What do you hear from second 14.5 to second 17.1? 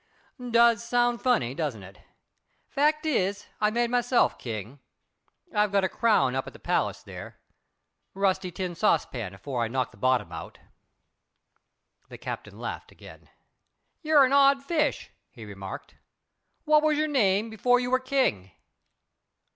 fish," he remarked. "What was your